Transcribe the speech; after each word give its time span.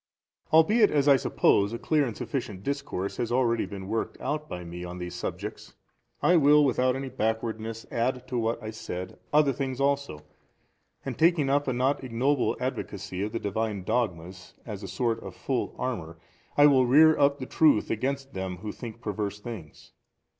A. 0.51 0.55
Albeit 0.55 0.89
as 0.89 1.07
I 1.07 1.15
suppose 1.15 1.73
a 1.73 1.77
clear 1.77 2.07
and 2.07 2.17
sufficient 2.17 2.63
discourse 2.63 3.17
has 3.17 3.31
already 3.31 3.67
been 3.67 3.87
worked 3.87 4.19
out 4.19 4.49
by 4.49 4.63
me 4.63 4.83
on 4.83 4.97
these 4.97 5.13
subjects, 5.13 5.75
I 6.23 6.37
will 6.37 6.65
without 6.65 6.95
any 6.95 7.09
backwardness 7.09 7.85
add 7.91 8.27
to 8.29 8.39
what 8.39 8.63
I 8.63 8.71
said 8.71 9.19
other 9.31 9.53
things 9.53 9.79
also, 9.79 10.21
and 11.05 11.19
taking 11.19 11.51
up 11.51 11.67
a 11.67 11.73
not 11.73 12.03
ignoble 12.03 12.57
advocacy 12.59 13.21
of 13.21 13.31
the 13.31 13.39
|307 13.39 13.43
Divine 13.43 13.83
dogmas 13.83 14.55
as 14.65 14.81
a 14.81 14.87
sort 14.87 15.19
of 15.21 15.35
full 15.35 15.75
armour 15.77 16.17
I 16.57 16.65
will 16.65 16.87
rear 16.87 17.15
up 17.15 17.37
the 17.37 17.45
truth 17.45 17.91
against 17.91 18.33
them 18.33 18.57
who 18.57 18.71
think 18.71 19.01
perverse 19.01 19.39
things. 19.39 19.91